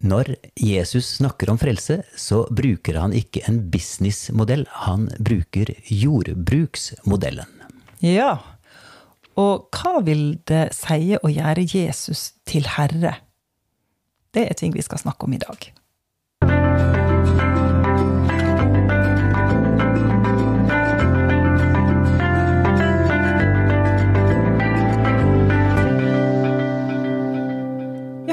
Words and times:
Når 0.00 0.32
Jesus 0.56 1.18
snakker 1.18 1.50
om 1.52 1.58
frelse, 1.60 1.98
så 2.16 2.46
bruker 2.56 2.96
han 2.96 3.12
ikke 3.12 3.42
en 3.50 3.58
businessmodell, 3.72 4.64
han 4.86 5.10
bruker 5.20 5.74
jordbruksmodellen. 5.84 7.50
Ja. 8.00 8.38
Og 9.36 9.68
hva 9.76 10.00
vil 10.06 10.38
det 10.48 10.70
si 10.76 11.18
å 11.20 11.28
gjøre 11.28 11.66
Jesus 11.68 12.30
til 12.48 12.64
herre? 12.78 13.18
Det 14.32 14.46
er 14.48 14.56
ting 14.56 14.72
vi 14.72 14.84
skal 14.84 15.02
snakke 15.02 15.28
om 15.28 15.36
i 15.36 15.42
dag. 15.42 15.68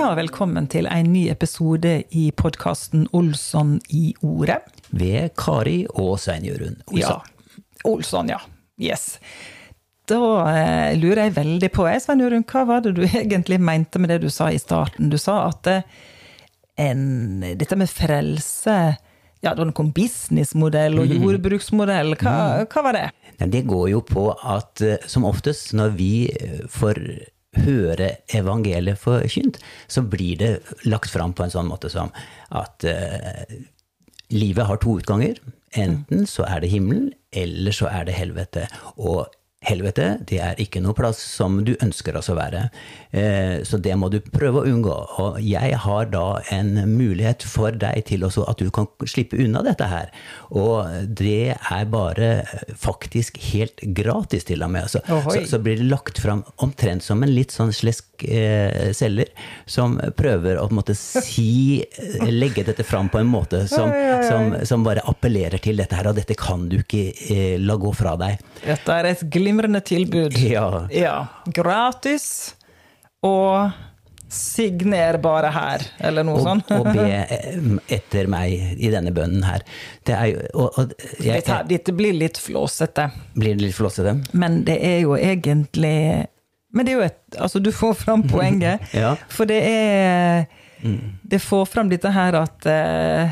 Ja, 0.08 0.14
velkommen 0.16 0.70
til 0.71 0.86
en 0.88 1.10
ny 1.12 1.26
episode 1.28 1.89
i 2.16 2.30
podkasten 2.32 3.10
Olsson 3.11 3.74
i 3.92 4.14
ordet. 4.24 4.61
Ved 4.96 5.33
Kari 5.36 5.82
og 6.00 6.14
Svein 6.24 6.46
Jørund 6.47 6.80
Ja. 6.96 7.18
Olsson. 7.18 7.60
Olsson, 7.92 8.32
ja. 8.32 8.38
Yes. 8.80 9.18
Da 10.07 10.21
eh, 10.47 10.96
lurer 10.96 11.25
jeg 11.25 11.36
veldig 11.42 11.71
på, 11.75 11.89
jeg, 11.92 12.06
Svein 12.06 12.24
Jørund, 12.24 12.47
hva 12.47 12.64
var 12.71 12.88
det 12.88 12.96
du 12.96 13.04
egentlig 13.25 13.60
mente 13.60 14.00
med 14.00 14.16
det 14.16 14.21
du 14.24 14.30
sa 14.32 14.47
i 14.47 14.64
starten? 14.64 15.11
Du 15.11 15.20
sa 15.20 15.42
at 15.50 15.68
eh, 15.74 15.83
en, 16.88 17.44
dette 17.44 17.75
med 17.75 17.92
frelse 17.92 18.80
ja, 19.44 19.52
det 19.52 19.60
var 19.60 19.74
noen 19.75 19.92
businessmodell 19.92 21.02
og 21.04 21.11
jordbruksmodell. 21.19 22.16
Hva, 22.24 22.64
hva 22.64 22.89
var 22.94 22.96
det? 22.96 23.08
Nei, 23.42 23.54
Det 23.60 23.68
går 23.68 23.89
jo 23.97 24.05
på 24.08 24.30
at 24.39 24.88
eh, 24.88 25.04
som 25.04 25.28
oftest 25.28 25.75
når 25.75 26.00
vi 26.00 26.14
eh, 26.32 26.61
får 26.71 27.04
høre 27.66 28.10
evangeliet 28.36 29.00
forkynt, 29.02 29.60
så 29.88 30.04
blir 30.04 30.39
det 30.42 30.52
lagt 30.86 31.11
fram 31.14 31.36
på 31.38 31.46
en 31.46 31.54
sånn 31.54 31.70
måte 31.70 31.92
som 31.93 32.14
at 32.56 32.88
uh, 32.88 33.58
livet 34.33 34.67
har 34.70 34.81
to 34.83 34.97
utganger. 35.00 35.39
Enten 35.78 36.25
så 36.30 36.45
er 36.47 36.63
det 36.63 36.72
himmelen, 36.72 37.11
eller 37.31 37.75
så 37.75 37.89
er 37.91 38.08
det 38.08 38.17
helvete. 38.17 38.67
Og 38.97 39.28
helvete, 39.66 40.19
det 40.30 40.38
er 40.44 40.59
ikke 40.61 40.81
noe 40.83 40.94
plass 40.97 41.17
som 41.17 41.58
du 41.66 41.73
ønsker 41.81 42.16
oss 42.19 42.30
å 42.30 42.36
være. 42.38 42.67
Eh, 43.09 43.63
så 43.66 43.80
det 43.81 43.95
må 43.97 44.09
du 44.13 44.19
prøve 44.22 44.61
å 44.61 44.69
unngå. 44.69 44.95
Og 45.23 45.39
jeg 45.41 45.80
har 45.81 46.11
da 46.13 46.25
en 46.53 46.75
mulighet 46.91 47.45
for 47.47 47.73
deg 47.73 48.05
til 48.09 48.25
også 48.28 48.45
at 48.52 48.61
du 48.61 48.69
kan 48.73 48.88
slippe 49.09 49.39
unna 49.41 49.63
dette 49.66 49.88
her. 49.89 50.11
Og 50.53 51.09
det 51.09 51.58
er 51.58 51.89
bare 51.89 52.30
faktisk 52.78 53.41
helt 53.50 53.81
gratis, 53.97 54.45
til 54.47 54.61
og 54.63 54.72
med. 54.72 54.91
Så, 54.94 55.02
så, 55.08 55.41
så 55.50 55.59
blir 55.63 55.81
det 55.81 55.89
lagt 55.89 56.22
fram 56.22 56.45
omtrent 56.63 57.03
som 57.03 57.25
en 57.25 57.33
litt 57.33 57.55
sånn 57.55 57.73
slesk 57.75 58.28
eh, 58.30 58.94
selger, 58.95 59.33
som 59.66 59.97
prøver 60.17 60.61
å 60.61 60.67
måte 60.73 60.95
si 60.97 61.81
eh, 61.81 62.30
Legge 62.38 62.63
dette 62.67 62.85
fram 62.85 63.09
på 63.09 63.19
en 63.22 63.30
måte 63.30 63.63
som, 63.72 63.89
som, 64.28 64.53
som 64.67 64.85
bare 64.85 65.02
appellerer 65.09 65.61
til 65.63 65.80
dette 65.80 65.97
her, 65.97 66.11
og 66.11 66.17
dette 66.19 66.38
kan 66.38 66.67
du 66.69 66.80
ikke 66.80 67.03
eh, 67.33 67.58
la 67.58 67.78
gå 67.80 67.91
fra 67.97 68.13
deg. 68.19 68.38
Dette 68.61 68.94
er 69.02 69.11
et 69.11 69.25
glimrende 69.48 69.80
tilbud. 69.88 70.38
Ja. 70.53 70.70
Ja. 70.92 71.17
Gratis 71.56 72.53
og 73.26 73.72
signer 74.30 75.16
bare 75.23 75.50
her, 75.56 75.84
eller 76.03 76.26
noe 76.28 76.36
Og, 76.36 76.44
sånt. 76.44 76.72
og 76.76 76.90
be 76.92 77.06
eh, 77.16 77.53
etter 77.95 78.28
meg 78.28 78.52
i 78.75 78.90
denne 78.92 79.14
bønnen 79.16 79.45
her. 79.48 79.64
Det 80.06 80.16
er 80.18 80.25
jo 80.34 80.42
og, 80.66 80.80
og 80.81 80.92
jeg, 81.23 81.40
Dette, 81.40 81.62
dette 81.70 81.94
blir 81.95 82.12
litt 82.18 82.36
flåsete, 82.44 83.06
Blir 83.40 83.56
det 83.56 83.64
litt 83.70 83.78
flåsete? 83.78 84.18
men 84.36 84.59
det 84.68 84.75
er 84.84 84.98
jo 85.06 85.16
egentlig 85.16 86.28
Men 86.75 86.86
det 86.86 86.92
er 86.94 86.98
jo 87.00 87.06
et 87.08 87.38
Altså, 87.40 87.59
du 87.64 87.72
får 87.72 87.95
fram 88.03 88.25
poenget. 88.36 88.84
Ja. 88.94 89.14
For 89.31 89.48
det 89.48 89.62
er 89.64 90.45
Det 91.23 91.40
får 91.42 91.64
fram 91.72 91.88
dette 91.90 92.12
her 92.12 92.36
at 92.44 92.68
eh, 92.68 93.31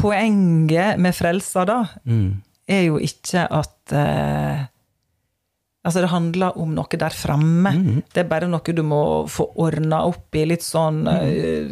Poenget 0.00 0.98
med 0.98 1.14
frelsa, 1.14 1.64
da, 1.68 1.84
Mm. 2.06 2.42
er 2.68 2.82
jo 2.86 2.98
ikke 2.98 3.46
at 3.50 3.92
eh, 3.92 4.66
Altså, 5.80 6.02
det 6.04 6.10
handler 6.12 6.58
om 6.60 6.74
noe 6.76 6.98
der 7.00 7.14
framme. 7.16 7.70
Mm. 7.72 8.00
Det 8.12 8.20
er 8.20 8.26
bare 8.28 8.48
noe 8.52 8.72
du 8.76 8.82
må 8.84 8.98
få 9.32 9.46
ordna 9.64 10.02
opp 10.04 10.36
i. 10.36 10.42
Litt 10.50 10.60
sånn 10.66 10.98
eh, 11.08 11.70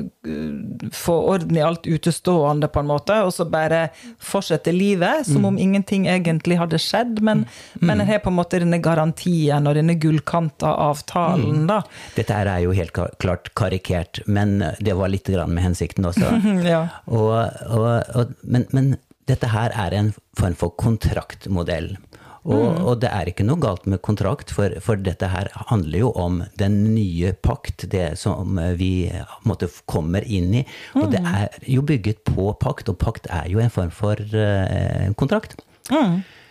Få 0.96 1.12
orden 1.34 1.56
i 1.58 1.62
alt 1.64 1.84
utestående, 1.84 2.70
på 2.72 2.80
en 2.80 2.88
måte, 2.88 3.18
og 3.26 3.34
så 3.36 3.44
bare 3.48 3.88
fortsette 4.20 4.72
livet 4.72 5.26
som 5.28 5.42
Mm. 5.42 5.48
om 5.50 5.58
ingenting 5.58 6.06
egentlig 6.08 6.56
hadde 6.58 6.78
skjedd. 6.80 7.20
Men, 7.22 7.44
men 7.80 8.00
en 8.00 8.06
har 8.08 8.18
på 8.24 8.30
en 8.32 8.38
måte 8.38 8.58
denne 8.62 8.80
garantien 8.80 9.66
og 9.68 9.74
denne 9.76 9.94
gullkanta 10.00 10.72
avtalen, 10.88 11.66
da. 11.68 11.82
Dette 12.16 12.32
her 12.32 12.46
er 12.46 12.64
jo 12.64 12.72
helt 12.72 12.92
klart 13.20 13.52
karikert, 13.54 14.22
men 14.26 14.58
det 14.80 14.96
var 14.96 15.08
litt 15.12 15.28
grann 15.28 15.52
med 15.52 15.64
hensikten 15.68 16.08
også. 16.08 16.32
Ja. 16.68 16.86
Og, 17.06 17.32
og, 17.70 18.02
og, 18.16 18.32
men, 18.42 18.64
men 18.72 18.94
dette 19.28 19.48
her 19.52 19.72
er 19.76 19.94
en 19.96 20.14
form 20.36 20.54
for 20.58 20.72
kontraktmodell. 20.80 21.96
Og, 22.46 22.66
og 22.86 23.00
det 23.02 23.10
er 23.12 23.30
ikke 23.30 23.46
noe 23.46 23.60
galt 23.62 23.86
med 23.90 24.02
kontrakt, 24.04 24.52
for, 24.54 24.72
for 24.84 25.00
dette 25.00 25.28
her 25.30 25.50
handler 25.70 26.04
jo 26.04 26.12
om 26.16 26.40
den 26.60 26.80
nye 26.94 27.34
pakt, 27.34 27.88
det 27.92 28.12
som 28.20 28.60
vi 28.78 28.92
på 29.10 29.42
en 29.42 29.50
måte 29.50 29.70
kommer 29.90 30.24
inn 30.24 30.52
i. 30.60 30.64
Og 30.98 31.10
det 31.12 31.22
er 31.26 31.58
jo 31.66 31.84
bygget 31.86 32.22
på 32.28 32.52
pakt, 32.62 32.88
og 32.88 33.00
pakt 33.02 33.28
er 33.30 33.50
jo 33.50 33.62
en 33.62 33.72
form 33.74 33.92
for 33.94 34.20
uh, 34.34 35.08
kontrakt. 35.18 35.58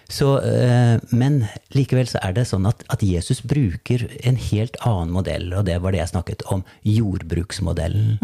Så, 0.08 0.38
eh, 0.40 1.02
men 1.12 1.42
likevel 1.76 2.08
så 2.08 2.22
er 2.24 2.36
det 2.38 2.46
sånn 2.48 2.68
at, 2.70 2.84
at 2.94 3.02
Jesus 3.04 3.42
bruker 3.44 4.06
en 4.24 4.38
helt 4.40 4.78
annen 4.88 5.12
modell, 5.12 5.50
og 5.52 5.66
det 5.68 5.82
var 5.84 5.92
det 5.92 6.00
jeg 6.00 6.14
snakket 6.14 6.46
om, 6.54 6.64
jordbruksmodellen. 6.88 8.16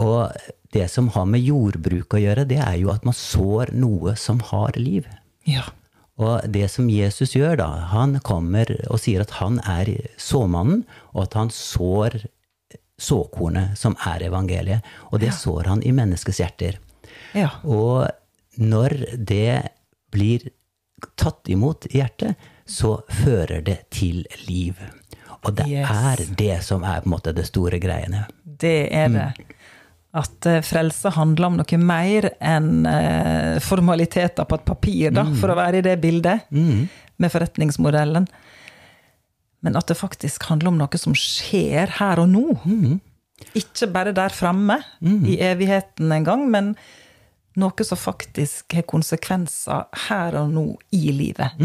Og 0.00 0.32
det 0.72 0.86
som 0.92 1.10
har 1.12 1.28
med 1.28 1.44
jordbruk 1.44 2.16
å 2.16 2.22
gjøre, 2.22 2.46
det 2.48 2.62
er 2.64 2.78
jo 2.80 2.92
at 2.94 3.04
man 3.04 3.16
sår 3.16 3.74
noe 3.76 4.16
som 4.20 4.40
har 4.52 4.76
liv. 4.80 5.04
ja. 5.44 5.68
Og 6.16 6.40
det 6.48 6.70
som 6.72 6.88
Jesus 6.90 7.34
gjør 7.36 7.58
da, 7.60 7.66
han 7.92 8.16
kommer 8.24 8.70
og 8.88 9.00
sier 9.02 9.20
at 9.26 9.34
han 9.36 9.58
er 9.68 9.90
såmannen, 10.16 10.84
og 11.12 11.26
at 11.26 11.36
han 11.36 11.50
sår 11.52 12.22
såkornet 12.96 13.76
som 13.76 13.96
er 14.08 14.24
evangeliet. 14.30 14.84
Og 15.12 15.20
det 15.20 15.34
sår 15.36 15.68
han 15.68 15.82
i 15.84 15.92
menneskets 15.92 16.40
hjerter. 16.40 16.78
Ja. 17.36 17.50
Og 17.68 18.08
når 18.56 18.96
det 19.18 19.68
blir 20.14 20.48
tatt 21.20 21.48
imot 21.52 21.84
i 21.90 21.98
hjertet, 22.00 22.40
så 22.64 22.96
fører 23.12 23.60
det 23.62 23.82
til 23.92 24.24
liv. 24.48 24.80
Og 25.44 25.52
det 25.54 25.68
Yes. 25.68 25.90
er 25.90 26.34
det 26.34 26.62
som 26.64 26.82
er 26.82 27.02
på 27.02 27.06
en 27.06 27.12
måte 27.12 27.34
det 27.36 27.44
store 27.46 27.78
greiene. 27.78 28.24
Det 28.42 28.88
er 28.90 29.08
det. 29.12 29.28
At 30.16 30.46
eh, 30.48 30.62
frelse 30.64 31.12
handler 31.12 31.50
om 31.50 31.58
noe 31.60 31.78
mer 31.82 32.30
enn 32.40 32.86
eh, 32.88 33.56
formaliteter 33.64 34.48
på 34.48 34.58
et 34.58 34.66
papir, 34.68 35.10
da, 35.14 35.26
for 35.40 35.52
å 35.52 35.58
være 35.58 35.82
i 35.82 35.86
det 35.86 35.96
bildet, 36.02 36.48
med 37.16 37.32
forretningsmodellen. 37.32 38.28
Men 39.64 39.76
at 39.76 39.88
det 39.90 39.98
faktisk 39.98 40.44
handler 40.50 40.72
om 40.72 40.78
noe 40.80 41.00
som 41.00 41.16
skjer 41.16 41.96
her 41.98 42.20
og 42.22 42.28
nå. 42.32 42.44
Ikke 43.58 43.88
bare 43.92 44.12
der 44.16 44.32
framme, 44.32 44.78
i 45.02 45.36
evigheten 45.44 46.12
en 46.12 46.24
gang, 46.24 46.46
men 46.52 46.76
noe 47.56 47.84
som 47.88 47.98
faktisk 47.98 48.76
har 48.76 48.84
konsekvenser 48.88 49.86
her 50.08 50.36
og 50.40 50.52
nå 50.52 50.66
i 50.96 51.10
livet. 51.16 51.56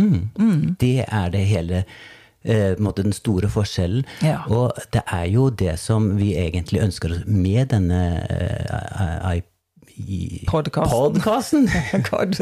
Det 0.80 1.06
er 1.08 1.32
det 1.34 1.46
hele 1.52 1.86
eh, 2.44 2.74
på 2.74 2.80
en 2.80 2.88
måte 2.88 3.06
den 3.06 3.16
store 3.16 3.50
forskjellen. 3.52 4.06
Ja. 4.26 4.42
Og 4.50 4.78
det 4.94 5.04
er 5.06 5.26
jo 5.32 5.50
det 5.50 5.78
som 5.80 6.16
vi 6.20 6.34
egentlig 6.40 6.84
ønsker 6.84 7.16
oss 7.16 7.26
med 7.28 7.72
denne 7.76 8.02
eh, 8.28 9.42
i- 10.08 10.44
podkasten. 10.50 11.68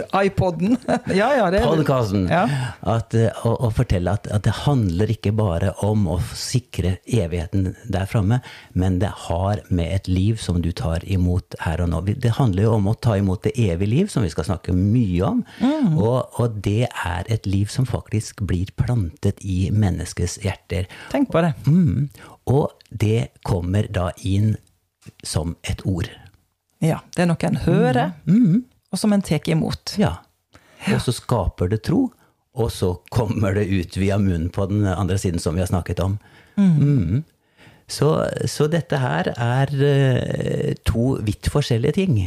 IPoden. 0.24 0.78
ja, 1.14 1.30
ja, 1.38 1.50
det 1.52 1.60
det. 1.60 1.66
podcasten. 1.68 2.28
Ja. 2.32 2.44
At, 2.82 3.14
eh, 3.14 3.30
å, 3.46 3.54
å 3.68 3.70
fortelle 3.76 4.14
at, 4.16 4.28
at 4.32 4.46
det 4.48 4.54
handler 4.66 5.12
ikke 5.14 5.34
bare 5.36 5.74
om 5.86 6.08
å 6.12 6.18
sikre 6.38 6.98
evigheten 7.06 7.74
der 7.92 8.08
framme, 8.10 8.42
men 8.74 9.00
det 9.04 9.12
har 9.28 9.62
med 9.70 9.92
et 9.96 10.08
liv 10.12 10.40
som 10.42 10.62
du 10.64 10.72
tar 10.72 11.04
imot 11.06 11.58
her 11.66 11.84
og 11.84 11.92
nå. 11.94 12.02
Det 12.20 12.36
handler 12.40 12.68
jo 12.68 12.76
om 12.78 12.90
å 12.92 12.96
ta 12.96 13.18
imot 13.20 13.44
det 13.48 13.56
evige 13.60 13.92
liv, 13.94 14.12
som 14.12 14.26
vi 14.26 14.32
skal 14.34 14.48
snakke 14.50 14.76
mye 14.76 15.24
om. 15.28 15.44
Mm. 15.60 15.98
Og, 16.00 16.40
og 16.40 16.60
det 16.66 16.88
er 16.90 17.30
et 17.32 17.50
liv 17.50 17.70
som 17.72 17.88
faktisk 17.90 18.44
blir 18.50 18.72
plantet 18.80 19.42
i 19.44 19.70
menneskets 19.74 20.40
hjerter. 20.46 20.90
Tenk 21.14 21.32
på 21.34 21.44
det. 21.46 21.54
Mm. 21.68 22.10
Og 22.50 22.72
det 22.90 23.30
kommer 23.46 23.88
da 23.92 24.10
inn 24.26 24.56
som 25.26 25.56
et 25.64 25.82
ord. 25.90 26.10
Ja, 26.84 27.02
det 27.16 27.26
er 27.26 27.28
noe 27.28 27.48
en 27.50 27.60
hører, 27.66 28.14
og 28.90 29.00
som 29.02 29.14
en 29.14 29.24
tar 29.26 29.44
imot. 29.52 29.98
Ja. 30.00 30.18
Og 30.94 31.02
så 31.04 31.12
skaper 31.12 31.72
det 31.72 31.84
tro, 31.88 32.08
og 32.56 32.72
så 32.72 32.94
kommer 33.12 33.58
det 33.58 33.68
ut 33.68 33.98
via 34.00 34.18
munnen 34.18 34.50
på 34.54 34.66
den 34.72 34.88
andre 34.88 35.18
siden, 35.20 35.40
som 35.44 35.58
vi 35.58 35.64
har 35.64 35.70
snakket 35.72 36.00
om. 36.04 36.18
Mm. 36.56 37.24
Så, 37.90 38.10
så 38.46 38.68
dette 38.70 39.00
her 39.02 39.32
er 39.34 39.72
eh, 39.82 40.74
to 40.86 41.16
vidt 41.26 41.50
forskjellige 41.52 41.98
ting. 41.98 42.20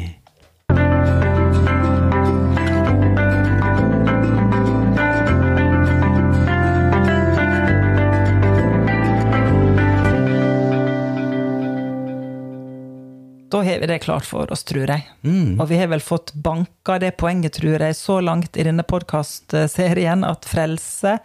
Har 13.66 13.78
vi 13.82 13.86
det 13.90 13.98
klart 14.04 14.24
for 14.28 14.50
oss, 14.52 14.62
tror 14.68 14.86
jeg. 14.90 15.06
Mm. 15.24 15.58
Og 15.60 15.68
vi 15.70 15.78
har 15.80 15.88
vel 15.92 16.00
fått 16.04 16.32
banka 16.34 16.98
det 17.02 17.14
poenget, 17.20 17.52
tror 17.60 17.78
jeg, 17.82 17.96
så 17.98 18.20
langt 18.24 18.56
i 18.56 18.66
denne 18.68 18.84
podkastserien 18.86 20.24
at 20.28 20.44
frelse 20.48 21.18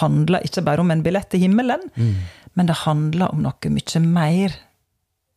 handler 0.00 0.44
ikke 0.44 0.64
bare 0.66 0.80
om 0.84 0.90
en 0.92 1.02
billett 1.02 1.30
til 1.32 1.40
himmelen, 1.46 1.80
Mm. 1.96 2.14
men 2.54 2.66
det 2.66 2.74
handler 2.84 3.30
om 3.32 3.42
noe 3.42 3.70
mye 3.70 4.00
mer. 4.04 4.56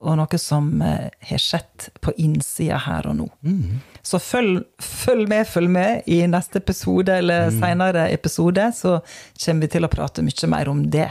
Og 0.01 0.15
noe 0.17 0.37
som 0.41 0.81
eh, 0.81 1.11
har 1.29 1.37
skjedd 1.37 1.91
på 2.01 2.09
innsida 2.17 2.79
her 2.87 3.05
og 3.05 3.15
nå. 3.19 3.27
Mm. 3.45 3.81
Så 4.01 4.17
følg, 4.17 4.63
følg 4.81 5.27
med, 5.29 5.45
følg 5.45 5.69
med 5.69 6.07
i 6.09 6.23
neste 6.25 6.57
episode 6.57 7.13
eller 7.19 7.51
senere 7.53 8.07
episode, 8.11 8.71
så 8.73 8.95
kommer 9.45 9.61
vi 9.61 9.67
til 9.75 9.85
å 9.85 9.91
prate 9.93 10.23
mye 10.25 10.49
mer 10.49 10.71
om 10.73 10.81
det. 10.89 11.05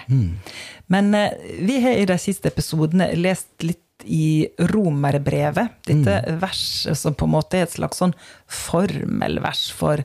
Men 0.90 1.14
eh, 1.14 1.30
vi 1.62 1.78
har 1.84 2.00
i 2.02 2.08
de 2.10 2.18
siste 2.18 2.50
episodene 2.50 3.12
lest 3.14 3.62
litt 3.62 3.78
i 4.04 4.48
romerbrevet. 4.72 5.68
Dette 5.86 6.16
verset 6.40 6.98
som 6.98 7.14
på 7.14 7.26
en 7.28 7.34
måte 7.36 7.58
er 7.58 7.66
et 7.66 7.76
slags 7.76 8.00
sånn 8.02 8.14
formelvers 8.46 9.70
for 9.76 10.02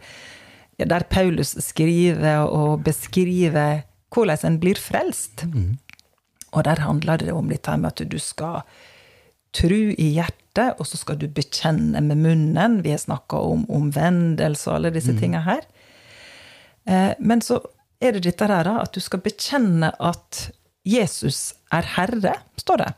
Der 0.78 1.06
Paulus 1.08 1.54
skriver 1.64 2.50
og 2.52 2.84
beskriver 2.84 3.84
hvordan 4.12 4.42
en 4.44 4.60
blir 4.60 4.76
frelst. 4.76 5.46
Og 6.52 6.64
der 6.64 6.80
handler 6.84 7.18
det 7.18 7.32
om 7.32 7.50
litt 7.50 7.68
med 7.68 7.88
at 7.94 8.04
du 8.10 8.18
skal 8.20 8.62
tro 9.56 9.80
i 9.96 10.10
hjertet, 10.18 10.76
og 10.80 10.88
så 10.88 10.98
skal 11.00 11.18
du 11.20 11.28
bekjenne 11.32 12.02
med 12.04 12.18
munnen. 12.20 12.82
Vi 12.84 12.92
har 12.92 13.00
snakka 13.00 13.40
om 13.40 13.66
omvendelse 13.72 14.70
og 14.70 14.76
alle 14.76 14.92
disse 14.96 15.16
tinga 15.20 15.42
her. 15.48 15.64
Eh, 16.88 17.14
Men 17.20 17.42
så 17.42 17.62
er 18.02 18.12
det 18.14 18.24
dette 18.28 18.48
her 18.48 18.64
da, 18.68 18.82
at 18.84 18.94
du 18.94 19.00
skal 19.00 19.24
bekjenne 19.24 19.94
at 20.00 20.52
Jesus 20.86 21.54
er 21.74 21.88
herre, 21.96 22.36
står 22.60 22.78
det. 22.84 22.92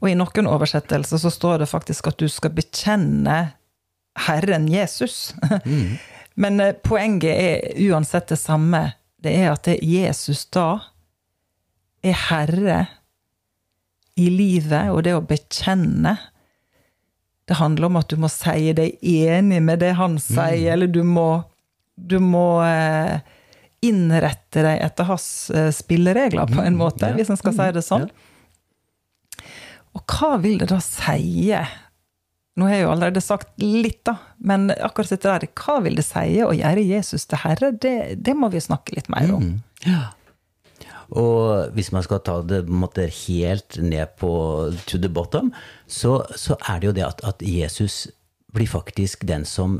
Og 0.00 0.10
i 0.10 0.16
noen 0.18 0.50
oversettelser 0.50 1.20
så 1.22 1.30
står 1.30 1.62
det 1.62 1.70
faktisk 1.70 2.10
at 2.10 2.18
du 2.18 2.26
skal 2.32 2.54
bekjenne 2.56 3.38
Herren 4.26 4.68
Jesus. 4.70 5.34
Men 6.42 6.60
eh, 6.60 6.74
poenget 6.74 7.34
er 7.34 7.82
uansett 7.88 8.30
det 8.32 8.40
samme. 8.40 8.92
Det 9.18 9.34
er 9.34 9.52
at 9.52 9.66
det 9.66 9.80
Jesus 9.82 10.46
da 10.54 10.80
er 12.06 12.14
herre 12.28 12.78
i 14.18 14.28
livet, 14.30 14.90
og 14.90 15.02
det 15.06 15.14
å 15.14 15.22
bekjenne 15.22 16.16
Det 17.48 17.56
handler 17.58 17.88
om 17.88 17.96
at 17.98 18.10
du 18.10 18.18
må 18.20 18.28
si 18.30 18.72
deg 18.76 18.98
enig 19.00 19.60
med 19.64 19.80
det 19.80 19.94
han 19.96 20.18
sier, 20.20 20.74
eller 20.74 20.90
du 20.92 21.00
må, 21.06 21.42
du 21.96 22.18
må 22.20 22.60
eh, 22.66 23.22
innrette 23.80 24.64
deg 24.66 24.82
etter 24.84 25.08
hans 25.08 25.28
eh, 25.56 25.70
spilleregler, 25.72 26.50
på 26.50 26.60
en 26.60 26.76
måte, 26.76 27.08
ja. 27.08 27.16
hvis 27.16 27.30
en 27.32 27.40
skal 27.40 27.56
si 27.56 27.68
det 27.78 27.84
sånn. 27.86 28.04
Og 29.98 30.04
hva 30.14 30.36
vil 30.42 30.60
det 30.62 30.70
da 30.70 30.78
si? 30.84 31.50
Nå 32.58 32.66
har 32.66 32.74
jeg 32.74 32.84
jo 32.84 32.92
allerede 32.92 33.22
sagt 33.22 33.50
litt, 33.62 34.00
da, 34.06 34.16
men 34.42 34.70
akkurat 34.74 35.12
dette 35.14 35.30
der, 35.30 35.50
hva 35.58 35.78
vil 35.84 35.98
det 35.98 36.06
si 36.06 36.38
å 36.42 36.54
gjøre 36.54 36.86
Jesus 36.86 37.26
til 37.30 37.42
herre? 37.44 37.72
Det, 37.74 37.96
det 38.18 38.34
må 38.38 38.50
vi 38.54 38.62
snakke 38.62 38.96
litt 38.98 39.10
mer 39.12 39.30
om. 39.34 39.52
Ja. 39.86 40.08
Og 41.18 41.72
hvis 41.76 41.90
man 41.94 42.04
skal 42.04 42.20
ta 42.26 42.40
det 42.44 42.64
måte, 42.68 43.06
helt 43.24 43.78
ned 43.80 44.18
på 44.20 44.30
to 44.90 45.00
the 45.00 45.08
bottom, 45.08 45.52
så, 45.86 46.20
så 46.36 46.58
er 46.68 46.82
det 46.82 46.90
jo 46.90 46.96
det 46.98 47.06
at, 47.06 47.22
at 47.24 47.44
Jesus 47.46 48.08
blir 48.52 48.68
faktisk 48.68 49.24
den 49.28 49.46
som 49.48 49.78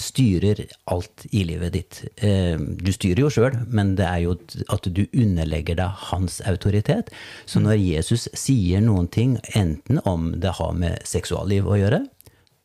styrer 0.00 0.64
alt 0.90 1.26
i 1.30 1.44
livet 1.46 1.72
ditt. 1.72 2.04
Eh, 2.16 2.58
Du 2.58 2.90
styrer 2.92 3.20
jo 3.24 3.30
sjøl, 3.30 3.54
men 3.68 3.94
det 3.94 4.06
er 4.08 4.18
jo 4.24 4.32
at 4.68 4.88
du 4.90 5.04
underlegger 5.12 5.76
deg 5.78 6.00
hans 6.10 6.40
autoritet. 6.50 7.12
Så 7.46 7.60
når 7.62 7.78
Jesus 7.78 8.28
sier 8.34 8.80
noen 8.82 9.06
ting, 9.08 9.38
enten 9.54 10.00
om 10.04 10.32
det 10.40 10.56
har 10.58 10.72
med 10.74 10.98
seksualliv 11.06 11.66
å 11.70 11.78
gjøre, 11.78 12.02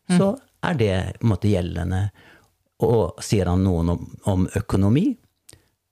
så 0.10 0.31
er 0.66 0.74
det 0.74 0.94
på 1.20 1.28
en 1.28 1.34
måte 1.36 1.52
gjeldende. 1.52 2.10
Og 2.81 3.20
sier 3.22 3.46
han 3.46 3.62
noen 3.64 3.90
om, 3.94 4.06
om 4.26 4.48
økonomi, 4.58 5.18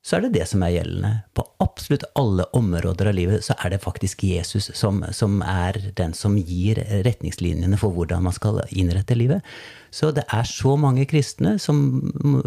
så 0.07 0.15
er 0.15 0.23
det 0.23 0.37
det 0.37 0.45
som 0.47 0.61
er 0.63 0.71
gjeldende. 0.71 1.09
På 1.35 1.43
absolutt 1.63 2.05
alle 2.15 2.45
områder 2.55 3.09
av 3.09 3.15
livet 3.17 3.43
så 3.43 3.57
er 3.59 3.73
det 3.73 3.81
faktisk 3.83 4.23
Jesus 4.23 4.69
som, 4.77 5.01
som 5.11 5.41
er 5.43 5.79
den 5.99 6.13
som 6.15 6.37
gir 6.39 6.79
retningslinjene 7.03 7.79
for 7.81 7.91
hvordan 7.91 8.23
man 8.23 8.35
skal 8.35 8.61
innrette 8.71 9.17
livet. 9.19 9.43
Så 9.91 10.13
det 10.15 10.23
er 10.31 10.47
så 10.47 10.77
mange 10.79 11.03
kristne 11.11 11.57
som 11.59 11.81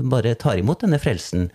bare 0.09 0.33
tar 0.41 0.63
imot 0.63 0.87
denne 0.87 1.01
frelsen, 1.03 1.51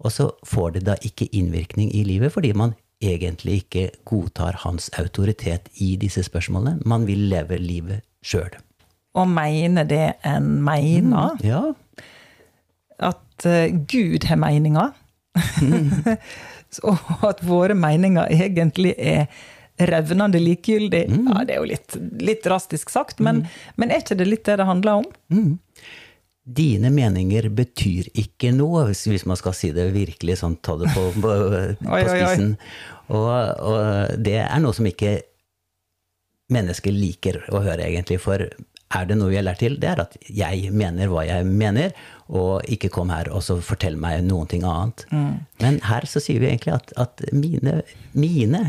og 0.00 0.14
så 0.14 0.30
får 0.48 0.78
det 0.78 0.86
da 0.88 0.96
ikke 1.04 1.28
innvirkning 1.36 1.92
i 1.92 2.06
livet 2.08 2.32
fordi 2.32 2.54
man 2.56 2.72
egentlig 3.04 3.60
ikke 3.64 3.90
godtar 4.08 4.62
hans 4.64 4.88
autoritet 5.00 5.68
i 5.76 5.92
disse 6.00 6.24
spørsmålene. 6.24 6.80
Man 6.88 7.04
vil 7.08 7.28
leve 7.28 7.60
livet 7.60 8.00
sjøl. 8.24 8.56
Og 9.12 9.28
mene 9.28 9.84
det 9.84 10.14
en 10.24 10.54
mener. 10.64 11.36
Ja. 11.44 11.62
At 13.00 13.48
eh, 13.48 13.72
Gud 13.88 14.24
har 14.28 14.40
meninger. 14.40 14.92
og 16.90 17.24
at 17.26 17.42
våre 17.46 17.76
meninger 17.78 18.30
egentlig 18.30 18.94
er 18.98 19.26
revnende 19.80 20.40
likegyldig. 20.42 21.02
Ja, 21.08 21.42
det 21.46 21.56
er 21.56 21.62
jo 21.62 21.68
litt, 21.70 21.96
litt 22.20 22.44
drastisk 22.44 22.92
sagt, 22.92 23.20
men, 23.24 23.46
men 23.80 23.92
er 23.92 24.04
ikke 24.04 24.18
det 24.20 24.28
litt 24.28 24.44
det 24.48 24.58
det 24.60 24.68
handler 24.68 25.02
om? 25.02 25.08
Dine 26.50 26.90
meninger 26.92 27.48
betyr 27.54 28.10
ikke 28.18 28.52
noe, 28.56 28.86
hvis, 28.90 29.06
hvis 29.08 29.26
man 29.28 29.38
skal 29.40 29.54
si 29.56 29.72
det 29.76 29.90
virkelig 29.94 30.40
sånn, 30.42 30.58
ta 30.64 30.76
det 30.80 30.92
på, 30.94 31.06
på, 31.16 31.34
på 31.84 32.00
spissen. 32.08 32.54
Og, 33.10 33.28
og 33.30 34.22
det 34.22 34.38
er 34.44 34.62
noe 34.62 34.76
som 34.76 34.88
ikke 34.88 35.18
mennesker 36.50 36.94
liker 36.94 37.44
å 37.54 37.62
høre, 37.62 37.86
egentlig. 37.86 38.18
For 38.22 38.42
er 38.90 39.06
det 39.06 39.16
noe 39.20 39.30
vi 39.30 39.38
har 39.38 39.46
lært 39.46 39.62
til, 39.62 39.76
det 39.80 39.88
er 39.92 40.02
at 40.02 40.16
jeg 40.26 40.72
mener 40.74 41.10
hva 41.10 41.22
jeg 41.28 41.46
mener, 41.46 41.94
og 42.30 42.66
ikke 42.70 42.90
kom 42.92 43.12
her 43.14 43.30
og 43.30 43.44
så 43.46 43.58
fortell 43.62 43.96
meg 44.00 44.24
noen 44.26 44.50
ting 44.50 44.66
annet. 44.66 45.04
Men 45.62 45.78
her 45.86 46.06
så 46.10 46.22
sier 46.22 46.42
vi 46.42 46.50
egentlig 46.50 46.74
at, 46.74 46.92
at 46.98 47.22
mine, 47.30 47.80
mine, 48.18 48.62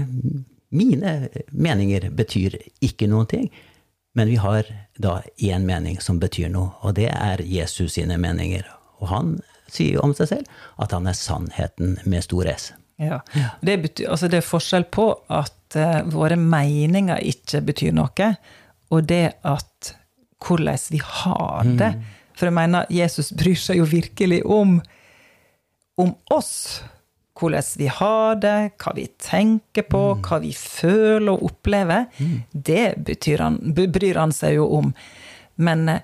mine 0.69 1.15
meninger 1.51 2.09
betyr 2.13 2.59
ikke 2.85 3.09
noen 3.09 3.29
ting. 3.31 3.49
Men 4.13 4.27
vi 4.27 4.35
har 4.43 4.67
da 4.99 5.21
én 5.39 5.65
mening 5.65 6.01
som 6.03 6.19
betyr 6.19 6.51
noe, 6.51 6.75
og 6.83 6.97
det 6.99 7.09
er 7.13 7.41
Jesus 7.47 7.95
sine 7.95 8.17
meninger. 8.19 8.67
Og 8.99 9.07
han 9.09 9.33
sier 9.71 10.03
om 10.03 10.13
seg 10.17 10.29
selv 10.33 10.81
at 10.83 10.93
han 10.93 11.07
er 11.07 11.17
sannheten 11.17 11.95
med 12.03 12.27
stor 12.27 12.49
S. 12.51 12.71
Ja. 13.01 13.21
Det, 13.65 13.77
betyr, 13.81 14.11
altså 14.13 14.29
det 14.29 14.41
er 14.41 14.45
forskjell 14.45 14.85
på 14.93 15.07
at 15.31 15.77
uh, 15.79 16.01
våre 16.11 16.37
meninger 16.37 17.23
ikke 17.25 17.63
betyr 17.71 17.95
noe, 17.97 18.27
og 18.91 19.07
det 19.09 19.23
at 19.47 19.95
hvordan 20.41 20.77
vi 20.89 21.01
har 21.03 21.69
det. 21.79 21.91
For 22.37 22.49
jeg 22.49 22.57
mener, 22.57 22.87
Jesus 22.89 23.31
bryr 23.37 23.59
seg 23.59 23.81
jo 23.81 23.85
virkelig 23.89 24.41
om, 24.45 24.79
om 26.01 26.15
oss. 26.33 26.81
Hvordan 27.37 27.67
vi 27.77 27.89
har 27.89 28.39
det, 28.41 28.55
hva 28.81 28.93
vi 28.97 29.07
tenker 29.21 29.85
på, 29.89 30.01
hva 30.21 30.39
vi 30.43 30.53
føler 30.57 31.31
og 31.33 31.51
opplever. 31.51 32.07
Det 32.51 32.95
betyr 33.05 33.45
han, 33.45 33.59
bryr 33.75 34.19
han 34.21 34.33
seg 34.35 34.59
jo 34.59 34.67
om. 34.79 34.91
Men 35.61 35.87
eh, 35.89 36.01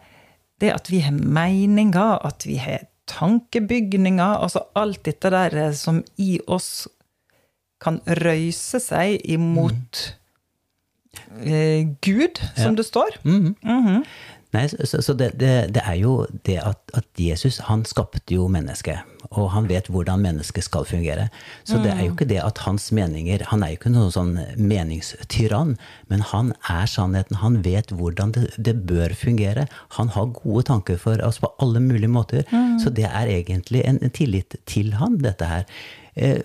det 0.62 0.74
at 0.74 0.90
vi 0.90 1.02
har 1.06 1.14
meninger, 1.14 2.18
at 2.26 2.46
vi 2.46 2.58
har 2.62 2.88
tankebygninger, 3.08 4.38
altså 4.44 4.66
alt 4.76 5.06
dette 5.06 5.32
der 5.34 5.56
eh, 5.56 5.74
som 5.78 6.04
i 6.18 6.40
oss 6.48 6.88
kan 7.82 8.00
røyse 8.24 8.82
seg 8.82 9.22
imot 9.30 10.02
eh, 10.02 10.16
Gud, 12.02 12.42
som 12.56 12.76
det 12.78 12.88
står. 12.88 13.20
Nei, 14.56 14.64
så, 14.72 15.02
så 15.04 15.14
det, 15.18 15.34
det, 15.42 15.52
det 15.76 15.82
er 15.84 15.98
jo 16.00 16.22
det 16.48 16.56
at, 16.64 16.80
at 16.96 17.08
Jesus 17.20 17.60
han 17.68 17.84
skapte 17.88 18.32
jo 18.38 18.46
mennesket, 18.52 19.04
og 19.28 19.50
han 19.52 19.68
vet 19.68 19.90
hvordan 19.92 20.24
mennesket 20.24 20.64
skal 20.64 20.86
fungere. 20.88 21.28
Så 21.68 21.82
det 21.84 21.92
er 21.92 22.06
jo 22.06 22.14
ikke 22.14 22.30
det 22.30 22.40
at 22.40 22.62
hans 22.64 22.88
meninger 22.96 23.44
Han 23.52 23.64
er 23.64 23.74
jo 23.74 23.80
ikke 23.80 23.92
noen 23.92 24.14
sånn 24.14 24.32
meningstyrann, 24.56 25.76
men 26.08 26.24
han 26.32 26.54
er 26.72 26.88
sannheten. 26.88 27.42
Han 27.44 27.60
vet 27.66 27.92
hvordan 27.92 28.32
det, 28.38 28.46
det 28.56 28.78
bør 28.88 29.16
fungere. 29.20 29.68
Han 30.00 30.14
har 30.16 30.32
gode 30.40 30.64
tanker 30.72 31.02
for 31.02 31.20
oss 31.28 31.42
på 31.44 31.52
alle 31.60 31.84
mulige 31.84 32.12
måter. 32.12 32.48
Så 32.80 32.94
det 32.94 33.10
er 33.10 33.28
egentlig 33.28 33.84
en, 33.84 34.00
en 34.00 34.16
tillit 34.16 34.56
til 34.70 34.96
han, 35.02 35.20
dette 35.28 35.52
her. 35.52 35.68
Eh, 36.16 36.40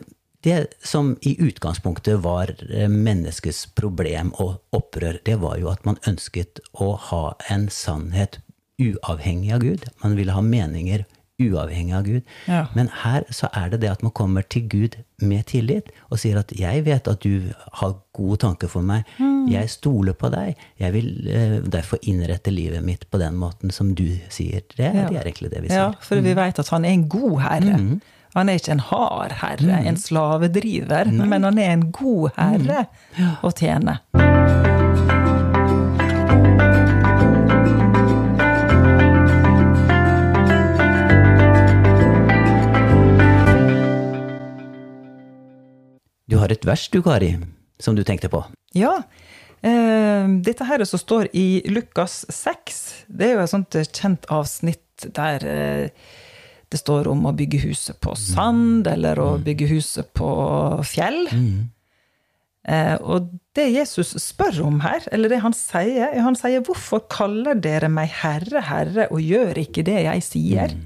det 0.44 0.74
som 0.82 1.16
i 1.22 1.36
utgangspunktet 1.42 2.20
var 2.24 2.50
eh, 2.70 2.88
menneskets 2.90 3.66
problem 3.78 4.32
og 4.42 4.58
opprør, 4.74 5.20
det 5.26 5.38
var 5.42 5.58
jo 5.62 5.70
at 5.72 5.84
man 5.88 6.00
ønsket 6.08 6.60
å 6.74 6.92
ha 7.10 7.24
en 7.52 7.68
sannhet 7.70 8.40
uavhengig 8.82 9.52
av 9.54 9.60
Gud. 9.62 9.84
Man 10.02 10.16
ville 10.18 10.34
ha 10.34 10.42
meninger 10.42 11.04
uavhengig 11.42 11.94
av 11.96 12.04
Gud. 12.06 12.22
Ja. 12.46 12.66
Men 12.76 12.90
her 13.02 13.24
så 13.34 13.48
er 13.56 13.72
det 13.72 13.80
det 13.82 13.90
at 13.90 14.02
man 14.04 14.12
kommer 14.14 14.44
til 14.46 14.66
Gud 14.70 14.98
med 15.22 15.46
tillit 15.50 15.90
og 16.10 16.20
sier 16.22 16.38
at 16.38 16.52
'jeg 16.54 16.84
vet 16.86 17.08
at 17.08 17.20
du 17.22 17.52
har 17.80 17.96
gode 18.14 18.36
tanker 18.38 18.68
for 18.68 18.82
meg', 18.82 19.04
'jeg 19.48 19.70
stoler 19.70 20.12
på 20.12 20.30
deg', 20.30 20.54
'jeg 20.78 20.92
vil 20.92 21.28
eh, 21.28 21.58
derfor 21.60 21.98
innrette 22.02 22.50
livet 22.50 22.82
mitt 22.84 23.10
på 23.10 23.18
den 23.18 23.34
måten 23.34 23.72
som 23.72 23.94
du 23.94 24.18
sier'. 24.30 24.62
Det, 24.76 24.94
Ja. 24.94 25.08
det 25.08 25.16
er 25.16 25.24
egentlig 25.24 25.50
det 25.50 25.62
vi 25.62 25.68
sier. 25.68 25.78
Ja, 25.78 25.92
for 26.00 26.20
vi 26.20 26.34
vet 26.34 26.58
at 26.58 26.68
han 26.68 26.84
er 26.84 26.90
en 26.90 27.08
god 27.08 27.40
herre. 27.40 28.00
Han 28.32 28.48
er 28.48 28.56
ikke 28.56 28.72
en 28.72 28.80
hard 28.80 29.34
herre, 29.42 29.80
mm. 29.82 29.88
en 29.90 29.98
slavedriver, 30.00 31.10
Nei. 31.12 31.26
men 31.28 31.44
han 31.44 31.58
er 31.60 31.74
en 31.74 31.82
god 31.92 32.30
herre 32.38 32.86
mm. 32.86 33.18
ja. 33.18 33.32
å 33.44 33.50
tjene. 33.52 33.98
Du 46.24 46.38
har 46.40 46.48
et 46.48 46.64
vers, 46.64 46.86
du, 46.88 47.02
Kari, 47.04 47.34
som 47.76 47.98
du 47.98 48.00
tenkte 48.08 48.32
på. 48.32 48.40
Ja. 48.72 48.96
Uh, 49.60 50.40
dette 50.40 50.64
her 50.64 50.88
som 50.88 51.04
står 51.04 51.28
i 51.36 51.60
Lukas 51.68 52.22
6, 52.32 52.82
det 53.12 53.28
er 53.28 53.36
jo 53.36 53.44
et 53.44 53.52
sånt 53.52 53.82
kjent 53.92 54.24
avsnitt 54.32 55.10
der 55.12 55.44
uh, 55.44 56.12
det 56.72 56.80
står 56.80 57.10
om 57.12 57.26
å 57.28 57.34
bygge 57.36 57.60
huset 57.66 57.98
på 58.00 58.14
sand, 58.16 58.88
eller 58.88 59.20
å 59.20 59.30
bygge 59.44 59.68
huset 59.74 60.08
på 60.16 60.30
fjell. 60.88 61.26
Mm. 61.28 61.70
Eh, 62.62 62.94
og 63.02 63.32
det 63.58 63.66
Jesus 63.74 64.14
spør 64.22 64.62
om 64.68 64.78
her, 64.84 65.04
eller 65.12 65.32
det 65.32 65.42
han 65.42 65.54
sier, 65.56 66.12
er 66.12 66.22
han 66.22 66.38
sier 66.38 66.62
'Hvorfor 66.62 67.04
kaller 67.10 67.58
dere 67.58 67.88
meg 67.88 68.08
Herre, 68.22 68.62
Herre, 68.62 69.08
og 69.10 69.20
gjør 69.20 69.58
ikke 69.66 69.84
det 69.84 70.00
jeg 70.04 70.22
sier?' 70.22 70.76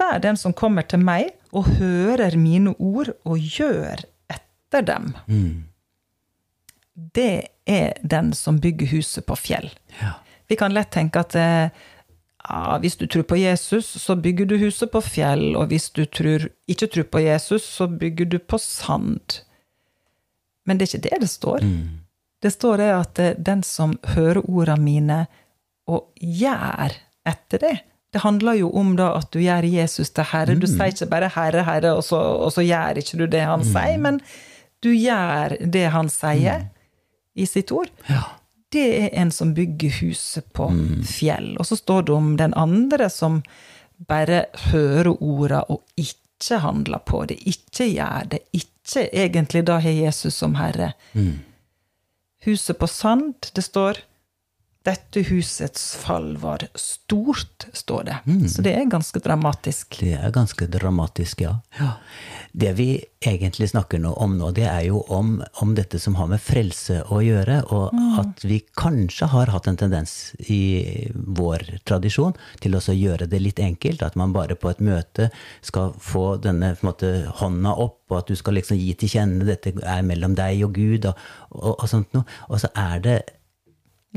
Vær 0.00 0.18
den 0.18 0.36
som 0.36 0.52
kommer 0.52 0.82
til 0.82 0.98
meg 0.98 1.30
og 1.52 1.66
hører 1.76 2.36
mine 2.36 2.74
ord 2.78 3.12
og 3.24 3.36
gjør 3.38 4.00
etter 4.32 4.80
dem. 4.80 5.14
Mm. 5.28 5.64
Det 7.14 7.48
er 7.66 7.92
den 8.02 8.32
som 8.32 8.60
bygger 8.60 8.86
huset 8.86 9.26
på 9.26 9.36
fjell. 9.36 9.68
Ja. 10.00 10.14
Vi 10.48 10.56
kan 10.56 10.72
lett 10.72 10.90
tenke 10.90 11.20
at 11.20 11.36
eh, 11.36 11.68
ja, 12.48 12.78
hvis 12.80 12.96
du 12.96 13.06
tror 13.06 13.26
på 13.28 13.36
Jesus, 13.36 13.86
så 14.02 14.16
bygger 14.16 14.46
du 14.46 14.56
huset 14.58 14.90
på 14.90 15.00
fjell, 15.04 15.56
og 15.56 15.68
hvis 15.70 15.90
du 15.90 16.04
tror, 16.04 16.48
ikke 16.70 16.86
tror 16.86 17.08
på 17.12 17.22
Jesus, 17.24 17.66
så 17.66 17.86
bygger 17.86 18.30
du 18.32 18.38
på 18.38 18.58
sand. 18.58 19.42
Men 20.66 20.78
det 20.78 20.86
er 20.86 20.96
ikke 20.96 21.08
det 21.10 21.20
det 21.20 21.30
står. 21.30 21.66
Mm. 21.66 22.00
Det 22.40 22.52
står 22.54 22.80
det 22.80 22.88
at 22.94 23.20
eh, 23.20 23.36
den 23.36 23.62
som 23.66 23.98
hører 24.14 24.40
ordene 24.48 24.80
mine 24.84 25.20
og 25.90 26.08
gjør 26.16 26.96
etter 27.28 27.60
det 27.60 27.76
Det 28.14 28.22
handler 28.24 28.56
jo 28.58 28.70
om 28.74 28.96
da 28.98 29.12
at 29.18 29.28
du 29.30 29.38
gjør 29.38 29.66
Jesus 29.70 30.10
til 30.10 30.26
herre. 30.32 30.56
Du 30.58 30.66
sier 30.66 30.90
ikke 30.90 31.06
bare 31.06 31.28
'herre, 31.30 31.62
herre', 31.62 31.92
og 31.94 32.02
så, 32.02 32.16
og 32.18 32.50
så 32.52 32.62
gjør 32.62 32.98
ikke 32.98 33.18
du 33.18 33.26
det 33.26 33.44
han 33.46 33.62
sier, 33.64 33.98
men 33.98 34.18
du 34.82 34.90
gjør 34.90 35.54
det 35.62 35.84
han 35.94 36.08
sier 36.08 36.64
i 37.36 37.46
sitt 37.46 37.70
ord. 37.70 37.86
Ja. 38.08 38.39
Det 38.70 38.86
er 39.04 39.08
en 39.18 39.32
som 39.34 39.54
bygger 39.54 39.90
huset 40.00 40.46
på 40.54 40.68
fjell. 41.06 41.56
Og 41.58 41.66
så 41.66 41.76
står 41.76 42.06
det 42.06 42.14
om 42.14 42.36
den 42.38 42.54
andre 42.54 43.10
som 43.10 43.42
bare 44.08 44.44
hører 44.70 45.10
orda 45.18 45.64
og 45.68 45.82
ikke 45.98 46.60
handler 46.62 47.02
på 47.04 47.24
det, 47.28 47.36
ikke 47.46 47.88
gjør 47.90 48.28
det, 48.32 48.38
ikke 48.56 49.08
egentlig 49.12 49.64
da 49.68 49.80
har 49.82 49.92
Jesus 49.92 50.38
som 50.40 50.54
herre. 50.56 50.92
Huset 52.46 52.78
på 52.78 52.86
sand, 52.88 53.50
det 53.54 53.64
står 53.66 54.00
dette 54.82 55.20
husets 55.28 55.96
fall 56.00 56.36
var 56.40 56.62
stort, 56.74 57.66
står 57.72 58.04
det. 58.04 58.16
Så 58.48 58.62
det 58.64 58.72
er 58.78 58.86
ganske 58.88 59.20
dramatisk. 59.20 59.98
Det 60.00 60.14
er 60.16 60.32
ganske 60.32 60.66
dramatisk, 60.72 61.42
ja. 61.44 61.58
Det 62.52 62.70
vi 62.78 62.86
egentlig 63.20 63.68
snakker 63.70 64.00
nå 64.00 64.14
om 64.16 64.38
nå, 64.38 64.48
det 64.56 64.64
er 64.64 64.86
jo 64.86 65.02
om, 65.12 65.34
om 65.60 65.74
dette 65.76 66.00
som 66.00 66.16
har 66.16 66.30
med 66.30 66.40
frelse 66.40 67.02
å 67.12 67.20
gjøre, 67.20 67.58
og 67.68 67.92
at 68.22 68.46
vi 68.48 68.62
kanskje 68.80 69.28
har 69.34 69.52
hatt 69.52 69.68
en 69.68 69.76
tendens 69.82 70.14
i 70.48 71.10
vår 71.12 71.66
tradisjon 71.84 72.32
til 72.64 72.78
å 72.78 72.80
gjøre 72.80 73.28
det 73.28 73.42
litt 73.44 73.60
enkelt. 73.60 74.00
At 74.02 74.16
man 74.16 74.32
bare 74.32 74.56
på 74.56 74.72
et 74.72 74.80
møte 74.80 75.28
skal 75.60 75.92
få 76.00 76.38
denne 76.40 76.72
måte, 76.80 77.12
hånda 77.42 77.76
opp, 77.76 78.00
og 78.08 78.22
at 78.22 78.32
du 78.32 78.38
skal 78.38 78.56
liksom 78.56 78.80
gi 78.80 78.94
til 78.96 79.12
kjenne 79.12 79.44
dette 79.44 79.76
er 79.76 80.00
mellom 80.08 80.32
deg 80.40 80.64
og 80.64 80.72
Gud, 80.80 81.10
og, 81.12 81.20
og, 81.52 81.76
og 81.76 81.86
sånt 81.92 82.16
noe. 82.16 82.24
Og 82.48 82.64
så 82.64 82.72
er 82.72 83.04
det 83.04 83.18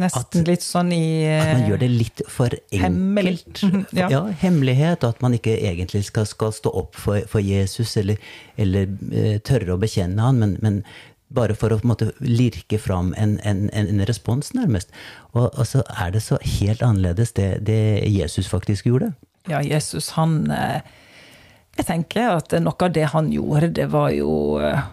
Nesten 0.01 0.41
litt 0.47 0.63
sånn 0.65 0.89
i 0.95 1.03
at 1.29 1.51
man 1.51 1.67
gjør 1.69 1.81
det 1.83 1.87
eh, 1.91 1.97
litt 1.99 2.21
for 2.33 2.53
enkelt. 2.73 3.61
Ja. 3.93 4.07
ja. 4.09 4.21
hemmelighet, 4.41 5.03
at 5.05 5.19
man 5.21 5.35
ikke 5.37 5.53
egentlig 5.53 6.01
skal, 6.07 6.25
skal 6.25 6.53
stå 6.55 6.71
opp 6.73 6.97
for, 6.97 7.21
for 7.29 7.43
Jesus, 7.45 7.93
eller, 8.01 8.17
eller 8.57 8.89
uh, 8.89 9.37
tørre 9.45 9.75
å 9.75 9.81
bekjenne 9.81 10.25
han, 10.25 10.39
men, 10.41 10.55
men 10.65 10.81
bare 11.33 11.53
for 11.57 11.73
å 11.73 11.77
på 11.77 11.85
en 11.85 11.91
måte 11.91 12.09
lirke 12.25 12.79
fram 12.81 13.13
en, 13.17 13.37
en, 13.45 13.67
en, 13.73 14.01
respons, 14.09 14.53
nærmest. 14.57 14.89
Og, 15.33 15.51
og 15.51 15.65
så 15.69 15.83
er 15.93 16.13
det 16.15 16.23
så 16.25 16.39
helt 16.41 16.81
annerledes 16.85 17.35
det, 17.37 17.51
det 17.69 18.01
Jesus 18.09 18.49
faktisk 18.49 18.89
gjorde. 18.89 19.13
Ja, 19.49 19.61
Jesus, 19.61 20.13
han 20.15 20.45
eh, 20.53 20.81
Jeg 21.77 21.87
tenker 21.89 22.37
at 22.37 22.53
noe 22.61 22.77
av 22.85 22.93
det 22.95 23.09
han 23.11 23.31
gjorde, 23.33 23.73
det 23.77 23.89
var 23.91 24.13
jo 24.13 24.59
eh, 24.61 24.85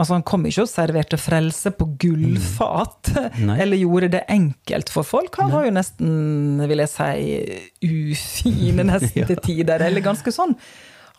Altså, 0.00 0.16
han 0.16 0.24
kom 0.24 0.46
ikke 0.48 0.64
og 0.64 0.70
serverte 0.70 1.18
frelse 1.20 1.72
på 1.76 1.86
gullfat, 2.00 3.10
mm. 3.36 3.50
eller 3.52 3.76
gjorde 3.82 4.08
det 4.14 4.22
enkelt 4.32 4.92
for 4.92 5.04
folk. 5.04 5.34
Han 5.42 5.52
var 5.52 5.66
jo 5.66 5.74
nesten, 5.76 6.62
vil 6.70 6.80
jeg 6.80 6.92
si, 6.94 7.34
ufine 7.84 8.86
nesten 8.94 9.28
til 9.28 9.42
tider, 9.44 9.84
eller 9.84 10.04
ganske 10.04 10.32
sånn 10.32 10.56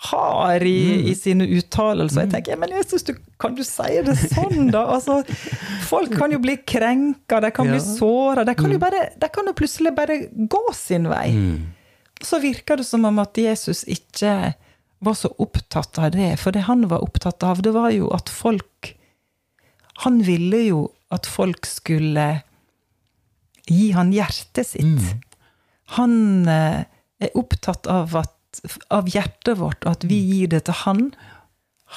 hard 0.10 0.66
i, 0.66 1.12
i 1.12 1.14
sine 1.14 1.46
uttalelser. 1.60 2.24
Jeg 2.26 2.32
tenker, 2.32 2.58
men 2.58 2.74
Jesus, 2.74 3.04
du, 3.06 3.14
kan 3.42 3.54
du 3.54 3.62
si 3.66 4.00
det 4.08 4.16
sånn, 4.32 4.72
da? 4.74 4.88
Altså, 4.96 5.20
folk 5.86 6.16
kan 6.18 6.34
jo 6.34 6.40
bli 6.42 6.58
krenka, 6.66 7.38
de 7.44 7.52
kan 7.54 7.70
bli 7.70 7.78
Ja. 7.78 7.86
såra. 7.86 8.48
De 8.48 8.56
kan 8.58 8.74
jo 8.74 8.82
bare, 8.82 9.12
de 9.14 9.30
kan 9.30 9.46
jo 9.46 9.54
plutselig 9.54 9.94
bare 9.94 10.18
gå 10.34 10.64
sin 10.74 11.06
vei. 11.12 11.28
Så 12.22 12.42
virker 12.42 12.82
det 12.82 12.90
som 12.90 13.06
om 13.06 13.22
at 13.22 13.38
Jesus 13.38 13.86
ikke 13.86 14.56
var 15.01 15.17
så 15.17 15.31
opptatt 15.41 15.98
av 16.00 16.12
det. 16.13 16.36
For 16.41 16.53
det 16.55 16.67
han 16.70 16.86
var 16.91 17.03
opptatt 17.03 17.43
av, 17.43 17.63
det 17.65 17.74
var 17.75 17.91
jo 17.96 18.12
at 18.15 18.29
folk 18.29 18.96
Han 20.01 20.22
ville 20.25 20.58
jo 20.65 20.77
at 21.13 21.27
folk 21.29 21.67
skulle 21.67 22.41
gi 23.70 23.91
han 23.93 24.13
hjertet 24.15 24.72
sitt. 24.72 25.03
Han 25.98 26.48
eh, 26.50 26.88
er 27.22 27.38
opptatt 27.38 27.86
av, 27.91 28.15
at, 28.17 28.62
av 28.89 29.12
hjertet 29.12 29.60
vårt, 29.60 29.84
og 29.86 29.91
at 29.91 30.05
vi 30.10 30.17
gir 30.31 30.53
det 30.55 30.63
til 30.65 30.79
han. 30.86 31.03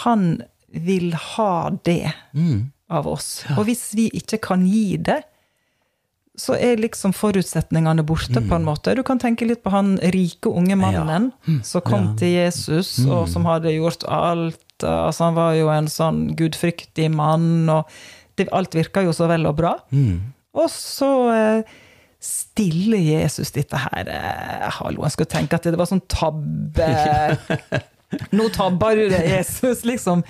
Han 0.05 0.43
vil 0.69 1.15
ha 1.15 1.71
det 1.87 2.13
av 2.93 3.09
oss. 3.09 3.45
Og 3.57 3.65
hvis 3.71 3.87
vi 3.97 4.11
ikke 4.19 4.43
kan 4.51 4.67
gi 4.69 4.99
det, 5.01 5.23
så 6.37 6.57
er 6.59 6.81
liksom 6.83 7.13
forutsetningene 7.15 8.03
borte, 8.07 8.41
på 8.43 8.57
en 8.57 8.65
måte. 8.67 8.95
Du 8.99 9.05
kan 9.07 9.21
tenke 9.23 9.47
litt 9.47 9.63
på 9.63 9.71
han 9.71 9.95
rike 10.15 10.51
unge 10.51 10.75
mannen 10.81 11.29
som 11.63 11.85
kom 11.87 12.17
til 12.19 12.35
Jesus, 12.35 12.97
og 13.07 13.29
som 13.31 13.47
hadde 13.47 13.71
gjort 13.77 14.03
alt. 14.11 14.59
Altså, 14.83 15.29
han 15.29 15.37
var 15.39 15.55
jo 15.55 15.71
en 15.71 15.87
sånn 15.89 16.25
gudfryktig 16.35 17.07
mann, 17.15 17.69
og 17.71 17.87
det, 18.35 18.49
alt 18.51 18.75
virka 18.75 19.05
jo 19.07 19.15
så 19.15 19.29
vel 19.31 19.47
og 19.47 19.55
bra. 19.61 19.77
Og 20.59 20.71
så 20.71 21.11
eh, 21.35 21.75
stiller 22.25 22.99
Jesus 22.99 23.51
dette 23.55 23.79
her 23.79 24.09
eh, 24.11 24.69
Hallo, 24.79 25.05
en 25.05 25.13
skulle 25.13 25.31
tenke 25.31 25.59
at 25.59 25.67
det 25.67 25.79
var 25.79 25.91
sånn 25.91 26.05
tabbe 26.11 26.87
Nå 28.37 28.47
tabber 28.55 28.95
du 28.95 29.09
deg, 29.11 29.25
Jesus, 29.27 29.83
liksom. 29.87 30.23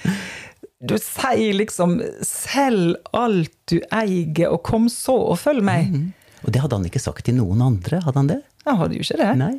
Du 0.85 0.97
sier 1.00 1.55
liksom 1.57 2.00
'selg 2.21 2.97
alt 3.12 3.53
du 3.71 3.79
eier, 3.91 4.50
og 4.50 4.62
kom 4.62 4.88
så 4.93 5.17
og 5.33 5.38
følg 5.41 5.64
meg'. 5.64 6.12
Og 6.45 6.53
det 6.53 6.61
hadde 6.61 6.76
han 6.76 6.85
ikke 6.85 7.00
sagt 7.00 7.25
til 7.25 7.38
noen 7.38 7.62
andre, 7.64 8.03
hadde 8.05 8.21
han 8.21 8.29
det? 8.29 8.43
Han 8.67 8.76
hadde 8.76 8.99
jo 8.99 9.05
ikke 9.07 9.21
det. 9.21 9.31
Nei. 9.41 9.55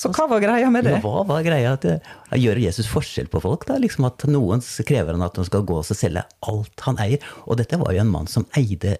Så 0.00 0.08
hva 0.16 0.24
var 0.30 0.40
greia 0.40 0.70
med 0.72 0.86
det? 0.88 0.94
Ja, 0.96 1.02
hva 1.04 1.24
var 1.28 1.42
greia? 1.44 1.74
At 1.76 1.84
det, 1.84 1.98
gjør 2.40 2.60
Jesus 2.62 2.88
forskjell 2.88 3.28
på 3.28 3.42
folk? 3.44 3.66
da? 3.68 3.76
Liksom 3.80 4.06
At 4.08 4.24
noen 4.32 4.62
krever 4.88 5.12
han 5.12 5.24
at 5.26 5.36
han 5.36 5.48
skal 5.48 5.66
gå 5.68 5.76
og 5.82 5.84
selge 5.84 6.24
alt 6.48 6.84
han 6.86 7.00
eier. 7.04 7.20
Og 7.44 7.58
dette 7.60 7.76
var 7.80 7.92
jo 7.92 8.00
en 8.00 8.12
mann 8.12 8.30
som 8.30 8.46
eide 8.56 8.96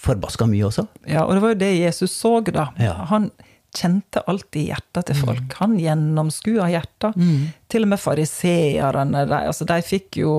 forbaska 0.00 0.46
mye 0.48 0.64
også. 0.70 0.86
Ja, 1.10 1.26
og 1.26 1.34
det 1.36 1.42
var 1.44 1.52
jo 1.52 1.60
det 1.60 1.72
Jesus 1.82 2.14
så, 2.16 2.38
da. 2.54 2.70
Ja. 2.80 2.94
Han 3.10 3.30
kjente 3.76 4.22
alltid 4.30 4.70
hjertet 4.70 5.10
til 5.10 5.18
folk. 5.20 5.56
Han 5.60 5.76
gjennomskua 5.82 6.70
hjertet. 6.72 7.18
Til 7.68 7.84
og 7.84 7.92
med 7.92 8.00
fariseerne, 8.00 9.26
de, 9.28 9.40
altså, 9.50 9.66
de 9.68 9.82
fikk 9.84 10.22
jo 10.22 10.32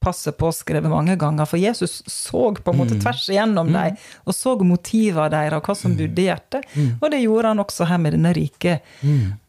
passet 0.00 0.36
påskrevet 0.40 0.90
mange 0.90 1.14
ganger, 1.20 1.44
for 1.44 1.60
Jesus 1.60 1.98
så 2.08 2.54
på 2.56 2.72
en 2.72 2.78
måte 2.80 2.96
tvers 3.02 3.26
igjennom 3.28 3.68
dem, 3.72 3.96
og 4.24 4.34
så 4.34 4.54
motivene 4.64 5.28
deres, 5.32 5.58
og 5.58 5.68
hva 5.68 5.76
som 5.76 5.96
bodde 5.98 6.22
i 6.22 6.28
hjertet. 6.30 6.68
Og 7.00 7.10
det 7.12 7.20
gjorde 7.20 7.52
han 7.52 7.60
også 7.60 7.88
her 7.90 8.00
med 8.00 8.16
denne 8.16 8.32
rike, 8.36 8.78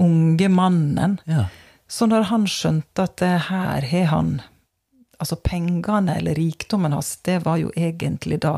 unge 0.02 0.50
mannen. 0.52 1.20
Ja. 1.26 1.46
Så 1.92 2.08
når 2.08 2.30
han 2.32 2.48
skjønte 2.48 3.04
at 3.04 3.18
det 3.20 3.36
her 3.50 3.88
har 3.92 4.10
han 4.14 4.42
Altså 5.22 5.36
pengene 5.38 6.16
eller 6.18 6.34
rikdommen 6.34 6.96
hans, 6.98 7.12
det 7.22 7.44
var 7.46 7.60
jo 7.62 7.68
egentlig 7.78 8.40
da, 8.42 8.56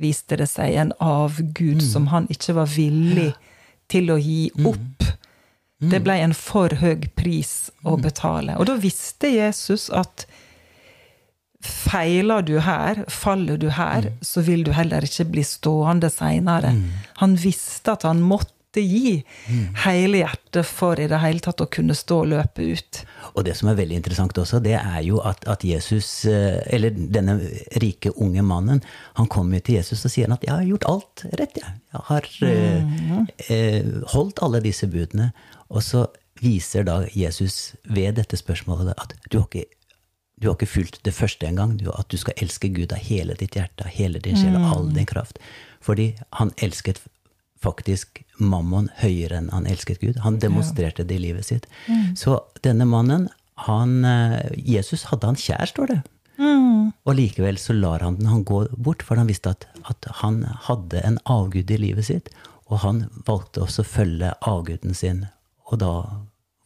viste 0.00 0.38
det 0.40 0.46
seg, 0.48 0.72
en 0.72 0.94
avgud 0.96 1.82
som 1.84 2.06
han 2.08 2.24
ikke 2.32 2.54
var 2.56 2.70
villig 2.72 3.26
til 3.92 4.08
å 4.08 4.16
gi 4.16 4.46
opp. 4.64 5.04
Det 5.76 6.00
ble 6.00 6.16
en 6.24 6.32
for 6.32 6.72
høy 6.80 7.04
pris 7.16 7.68
å 7.84 7.98
betale. 8.00 8.56
Og 8.56 8.70
da 8.70 8.78
visste 8.80 9.28
Jesus 9.28 9.90
at 9.92 10.24
feiler 11.60 12.42
du 12.46 12.56
her, 12.64 13.04
faller 13.08 13.58
du 13.60 13.68
her, 13.76 14.10
så 14.24 14.44
vil 14.46 14.64
du 14.64 14.72
heller 14.76 15.04
ikke 15.04 15.28
bli 15.28 15.44
stående 15.44 16.10
seinere. 16.12 16.72
Han 17.20 17.36
visste 17.40 17.96
at 17.98 18.06
han 18.08 18.22
måtte 18.24 18.80
gi 18.80 19.18
hele 19.82 20.20
hjertet 20.20 20.68
for 20.68 21.00
i 21.02 21.08
det 21.10 21.18
hele 21.18 21.42
tatt 21.42 21.60
å 21.60 21.66
kunne 21.66 21.96
stå 21.98 22.20
og 22.22 22.30
løpe 22.30 22.68
ut. 22.70 23.00
Og 23.34 23.42
det 23.44 23.56
som 23.58 23.68
er 23.68 23.78
veldig 23.80 23.98
interessant 23.98 24.38
også, 24.38 24.60
det 24.62 24.76
er 24.78 25.00
jo 25.04 25.18
at, 25.26 25.42
at 25.50 25.64
Jesus, 25.66 26.24
eh, 26.30 26.60
eller 26.70 26.94
denne 26.94 27.36
rike 27.82 28.14
unge 28.14 28.44
mannen, 28.46 28.80
han 29.18 29.28
kommer 29.30 29.60
til 29.60 29.80
Jesus 29.80 30.06
og 30.06 30.14
sier 30.14 30.30
at 30.32 30.46
'jeg 30.46 30.54
har 30.54 30.68
gjort 30.70 30.88
alt 30.88 31.24
rett', 31.34 31.58
jeg. 31.58 31.74
Jeg 31.92 32.02
har 32.08 32.30
mm. 32.40 33.26
eh, 33.48 33.84
holdt 34.14 34.38
alle 34.42 34.62
disse 34.62 34.86
budene. 34.86 35.32
Og 35.68 35.82
så 35.82 36.06
viser 36.40 36.86
da 36.86 37.02
Jesus 37.14 37.74
ved 37.84 38.16
dette 38.16 38.38
spørsmålet 38.38 38.94
at 38.96 39.14
du 39.30 39.38
har 39.40 39.48
ikke 39.50 39.79
du 40.40 40.48
har 40.48 40.56
ikke 40.56 40.70
fulgt 40.72 41.02
det 41.04 41.12
første 41.12 41.46
engang. 41.46 41.76
At 41.92 42.08
du 42.08 42.16
skal 42.20 42.38
elske 42.40 42.70
Gud 42.72 42.94
av 42.96 43.02
hele 43.04 43.36
ditt 43.36 43.58
hjerte, 43.58 43.84
av 43.84 43.92
hele 43.92 44.22
din 44.24 44.38
sjel, 44.40 44.56
av 44.56 44.70
all 44.72 44.92
din 44.96 45.08
kraft. 45.08 45.40
Fordi 45.84 46.14
han 46.38 46.52
elsket 46.64 47.02
faktisk 47.60 48.22
mammon 48.40 48.88
høyere 49.02 49.36
enn 49.36 49.50
han 49.52 49.68
elsket 49.68 50.00
Gud. 50.00 50.22
Han 50.24 50.38
demonstrerte 50.40 51.04
det 51.04 51.18
i 51.18 51.24
livet 51.26 51.50
sitt. 51.50 51.68
Mm. 51.88 52.16
Så 52.16 52.38
denne 52.64 52.86
mannen, 52.88 53.28
han, 53.66 54.04
eh, 54.04 54.48
Jesus 54.56 55.10
hadde 55.10 55.28
han 55.28 55.36
kjær, 55.36 55.66
står 55.68 55.92
det. 55.92 56.00
Mm. 56.40 56.92
Og 57.04 57.14
likevel 57.18 57.58
så 57.60 57.76
lar 57.76 58.00
han 58.00 58.16
den 58.16 58.30
han 58.32 58.46
gå 58.48 58.62
bort, 58.80 59.04
for 59.04 59.20
han 59.20 59.28
visste 59.28 59.52
at, 59.52 59.66
at, 59.84 60.08
han 60.22 60.42
hadde 60.68 61.02
en 61.04 61.18
avgud 61.28 61.70
i 61.70 61.76
livet 61.76 62.08
sitt. 62.08 62.30
Og 62.72 62.80
han 62.86 63.04
valgte 63.26 63.66
også 63.66 63.84
å 63.84 63.90
følge 63.90 64.32
avguden 64.48 64.96
sin. 64.96 65.26
Og 65.68 65.82
da 65.84 65.92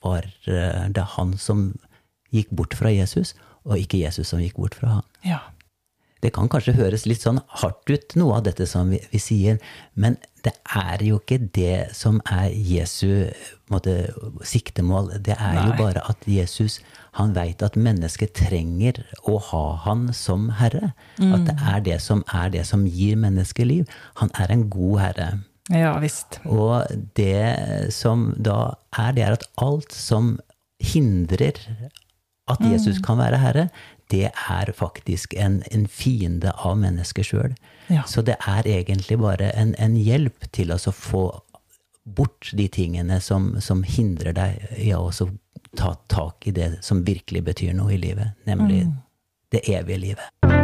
var 0.05 0.31
eh, 0.47 0.87
det 0.95 1.09
han 1.17 1.35
som 1.41 1.73
gikk 2.35 2.55
bort 2.55 2.75
fra 2.79 2.93
Jesus, 2.93 3.35
og 3.65 3.81
ikke 3.81 4.03
Jesus 4.05 4.31
som 4.33 4.43
gikk 4.43 4.59
bort 4.61 4.79
fra 4.79 4.99
ham. 4.99 5.11
Ja. 5.25 5.41
Det 6.25 6.31
kan 6.33 6.49
kanskje 6.49 6.77
høres 6.79 7.05
litt 7.05 7.21
sånn 7.21 7.43
hardt 7.61 7.91
ut, 7.91 8.15
noe 8.17 8.39
av 8.39 8.47
dette 8.47 8.65
som 8.69 8.89
vi, 8.95 9.01
vi 9.13 9.21
sier, 9.21 9.59
men 9.93 10.17
det 10.45 10.55
er 10.73 11.03
jo 11.05 11.19
ikke 11.21 11.37
det 11.57 11.91
som 11.97 12.21
er 12.33 12.49
Jesu 12.53 13.29
måte, 13.73 14.09
siktemål. 14.45 15.11
Det 15.25 15.37
er 15.37 15.59
Nei. 15.59 15.65
jo 15.69 15.77
bare 15.81 16.05
at 16.09 16.25
Jesus 16.29 16.79
han 17.19 17.35
veit 17.37 17.63
at 17.63 17.77
mennesket 17.79 18.33
trenger 18.37 19.03
å 19.31 19.37
ha 19.51 19.65
han 19.85 20.09
som 20.17 20.49
herre. 20.59 20.95
Mm. 21.21 21.35
At 21.37 21.45
det 21.49 21.57
er 21.73 21.85
det 21.91 21.99
som 22.05 22.25
er 22.33 22.53
det 22.57 22.65
som 22.69 22.87
gir 22.89 23.21
mennesket 23.21 23.69
liv. 23.69 23.99
Han 24.21 24.33
er 24.41 24.53
en 24.53 24.65
god 24.73 25.01
herre. 25.03 25.29
Ja, 25.73 25.95
visst. 26.03 26.41
Og 26.45 26.85
det 27.17 27.93
som 27.95 28.33
da 28.37 28.75
er, 28.97 29.13
det 29.17 29.25
er 29.25 29.37
at 29.39 29.47
alt 29.63 29.95
som 29.97 30.35
hindrer 30.83 31.61
at 32.51 32.61
Jesus 32.61 32.99
mm. 32.99 33.05
kan 33.07 33.19
være 33.19 33.41
herre, 33.41 33.69
det 34.13 34.29
er 34.31 34.73
faktisk 34.77 35.35
en, 35.41 35.63
en 35.73 35.87
fiende 35.89 36.53
av 36.53 36.77
mennesket 36.79 37.31
sjøl. 37.31 37.55
Ja. 37.89 38.05
Så 38.09 38.23
det 38.23 38.37
er 38.47 38.69
egentlig 38.69 39.19
bare 39.21 39.51
en, 39.57 39.75
en 39.81 39.97
hjelp 39.97 40.51
til 40.53 40.75
å 40.75 40.79
få 40.79 41.25
bort 42.05 42.51
de 42.53 42.69
tingene 42.69 43.21
som, 43.25 43.55
som 43.65 43.83
hindrer 43.83 44.37
deg 44.37 44.69
i 44.77 44.93
å 44.93 45.09
ta 45.75 45.95
tak 46.13 46.47
i 46.47 46.53
det 46.53 46.85
som 46.85 47.05
virkelig 47.05 47.47
betyr 47.49 47.73
noe 47.75 47.97
i 47.97 47.99
livet, 47.99 48.37
nemlig 48.45 48.85
mm. 48.85 48.95
det 49.57 49.65
evige 49.73 50.03
livet. 50.11 50.64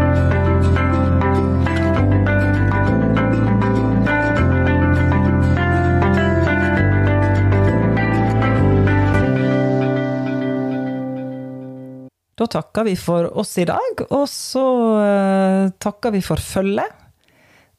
Da 12.40 12.46
takker 12.48 12.86
vi 12.88 12.94
for 12.96 13.26
oss 13.36 13.52
i 13.60 13.66
dag, 13.68 14.00
og 14.08 14.24
så 14.32 14.64
uh, 14.96 15.72
takker 15.76 16.14
vi 16.14 16.22
for 16.24 16.40
følget. 16.40 16.94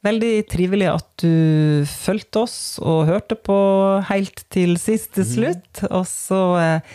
Veldig 0.06 0.34
trivelig 0.50 0.86
at 0.90 1.08
du 1.22 1.82
fulgte 1.90 2.44
oss 2.44 2.56
og 2.82 3.08
hørte 3.10 3.38
på 3.38 3.56
helt 4.06 4.44
til 4.54 4.76
siste 4.78 5.18
til 5.22 5.26
slutt. 5.32 5.82
Og 5.90 6.06
så 6.06 6.40
uh, 6.58 6.94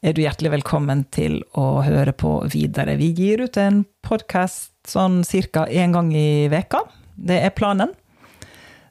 er 0.00 0.16
du 0.16 0.22
hjertelig 0.24 0.54
velkommen 0.56 1.04
til 1.12 1.42
å 1.52 1.84
høre 1.84 2.16
på 2.16 2.32
videre. 2.52 2.96
Vi 2.96 3.12
gir 3.12 3.44
ut 3.44 3.60
en 3.60 3.84
podkast 4.00 4.72
sånn 4.88 5.20
ca. 5.52 5.68
én 5.68 5.92
gang 5.92 6.08
i 6.16 6.48
veka. 6.52 6.80
Det 7.12 7.42
er 7.44 7.52
planen. 7.52 7.92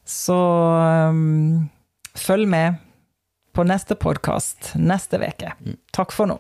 Så 0.06 0.38
um, 1.10 1.70
følg 2.14 2.54
med 2.54 2.78
på 3.58 3.66
neste 3.66 3.98
podkast 3.98 4.76
neste 4.78 5.18
uke. 5.18 5.58
Mm. 5.58 5.82
Takk 5.90 6.14
for 6.14 6.30
nå. 6.30 6.38